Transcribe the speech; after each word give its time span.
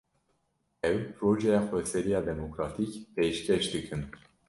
Ew, 0.89 0.97
projeya 1.17 1.59
xweseriya 1.67 2.19
demokratîk 2.29 2.91
pêşkêş 3.15 3.65
dikin 3.73 4.01